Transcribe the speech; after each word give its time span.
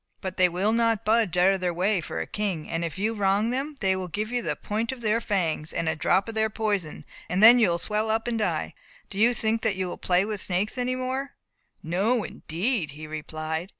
But 0.19 0.37
they 0.37 0.49
will 0.49 0.71
not 0.71 1.05
budge 1.05 1.37
out 1.37 1.53
of 1.53 1.61
their 1.61 1.75
way 1.75 2.01
for 2.01 2.19
a 2.19 2.25
king; 2.25 2.67
and 2.67 2.83
if 2.83 2.97
you 2.97 3.13
wrong 3.13 3.51
them, 3.51 3.75
they 3.81 3.95
will 3.95 4.07
give 4.07 4.31
you 4.31 4.41
the 4.41 4.55
point 4.55 4.91
of 4.91 5.01
their 5.01 5.21
fangs, 5.21 5.71
and 5.71 5.87
a 5.87 5.95
drop 5.95 6.27
of 6.27 6.33
their 6.33 6.49
poison, 6.49 7.05
and 7.29 7.43
then 7.43 7.59
you 7.59 7.69
will 7.69 7.77
swell 7.77 8.09
up 8.09 8.27
and 8.27 8.39
die. 8.39 8.73
Do 9.11 9.19
you 9.19 9.35
think 9.35 9.61
that 9.61 9.75
you 9.75 9.87
will 9.87 9.99
play 9.99 10.25
with 10.25 10.41
snakes 10.41 10.75
any 10.75 10.95
more!" 10.95 11.35
"No, 11.83 12.23
indeed," 12.23 12.93
he 12.97 13.05
replied. 13.05 13.69